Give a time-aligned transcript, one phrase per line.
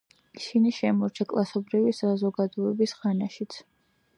[0.37, 3.63] ისინი შემორჩა კლასობრივი საზოგადოების ხანაშიც.